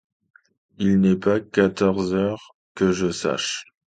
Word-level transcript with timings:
Il 0.79 0.99
n’est 0.99 1.15
pas 1.15 1.39
quatorze 1.39 2.15
heures, 2.15 2.55
que 2.73 2.91
je 2.91 3.11
sache? 3.11 3.65